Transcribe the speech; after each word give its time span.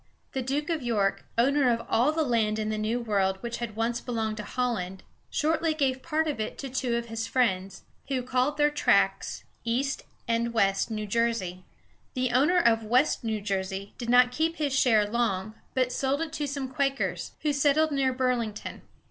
The 0.31 0.41
Duke 0.41 0.71
of 0.71 0.81
York, 0.81 1.25
owner 1.37 1.69
of 1.71 1.85
all 1.87 2.11
the 2.11 2.23
land 2.23 2.57
in 2.57 2.69
the 2.69 2.77
New 2.79 2.99
World 2.99 3.37
which 3.41 3.57
had 3.57 3.75
once 3.75 4.01
belonged 4.01 4.37
to 4.37 4.43
Holland, 4.43 5.03
shortly 5.29 5.75
gave 5.75 6.01
part 6.01 6.27
of 6.27 6.39
it 6.39 6.57
to 6.57 6.71
two 6.71 6.95
of 6.95 7.05
his 7.05 7.27
friends, 7.27 7.83
who 8.07 8.23
called 8.23 8.57
their 8.57 8.71
tracts 8.71 9.43
East 9.63 10.01
and 10.27 10.55
West 10.55 10.89
New 10.89 11.05
Jersey. 11.05 11.65
The 12.15 12.31
owner 12.31 12.57
of 12.57 12.83
West 12.83 13.23
New 13.23 13.41
Jersey 13.41 13.93
did 13.99 14.09
not 14.09 14.31
keep 14.31 14.55
his 14.55 14.73
share 14.73 15.07
long, 15.07 15.53
but 15.75 15.91
sold 15.91 16.19
it 16.23 16.33
to 16.33 16.47
some 16.47 16.67
Quakers, 16.67 17.33
who 17.43 17.53
settled 17.53 17.91
near 17.91 18.11
Bur´ling 18.11 18.55
ton. 18.55 18.81